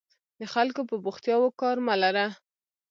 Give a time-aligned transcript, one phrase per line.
[0.39, 2.25] د خلکو په بوختیاوو کار مه لره.